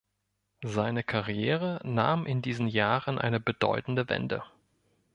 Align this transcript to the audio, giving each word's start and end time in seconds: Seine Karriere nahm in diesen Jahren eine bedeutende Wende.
Seine 0.65 1.03
Karriere 1.03 1.79
nahm 1.83 2.25
in 2.25 2.41
diesen 2.41 2.65
Jahren 2.67 3.19
eine 3.19 3.39
bedeutende 3.39 4.09
Wende. 4.09 4.43